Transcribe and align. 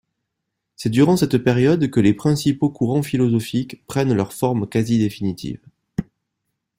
C'est 0.77 0.89
durant 0.89 1.15
cette 1.15 1.37
période 1.37 1.91
que 1.91 1.99
les 1.99 2.15
principaux 2.15 2.71
courants 2.71 3.03
philosophiques 3.03 3.85
prennent 3.85 4.15
leur 4.15 4.33
forme 4.33 4.67
quasi-définitive. 4.67 5.59